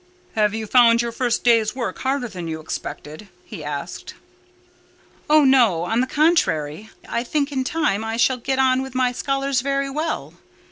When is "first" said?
1.11-1.43